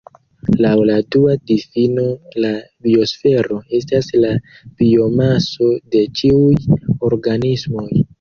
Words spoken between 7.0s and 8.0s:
organismoj.